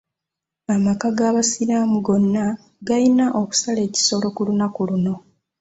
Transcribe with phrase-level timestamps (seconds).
[0.75, 2.45] Amaka g'abasiraamu gonna
[2.87, 5.15] gayina okusala ekisolo ku lunaku luno.